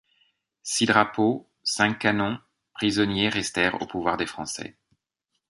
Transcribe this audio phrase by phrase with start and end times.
[0.63, 2.39] Six drapeaux, cinq canons,
[2.73, 4.75] prisonniers restèrent au pouvoir des Français.